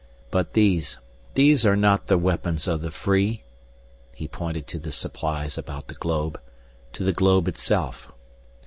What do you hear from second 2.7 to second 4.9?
the free." He pointed to